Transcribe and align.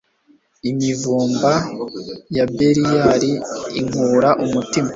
imivumba 0.69 1.51
ya 2.35 2.45
beliyali 2.55 3.31
inkura 3.79 4.29
umutima 4.45 4.89